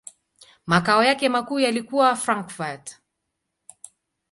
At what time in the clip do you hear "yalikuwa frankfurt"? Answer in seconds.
1.59-2.99